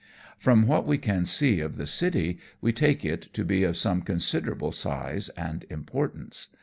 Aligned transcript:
135 0.41 0.63
From 0.63 0.67
what 0.67 0.87
we 0.87 0.97
can 0.97 1.25
see 1.25 1.59
of 1.59 1.75
the 1.77 1.85
city 1.85 2.39
we 2.59 2.73
take 2.73 3.05
it 3.05 3.31
to 3.33 3.45
be 3.45 3.63
of 3.63 3.77
some 3.77 4.01
considerable 4.01 4.71
size 4.71 5.29
and 5.37 5.63
importance. 5.69 6.47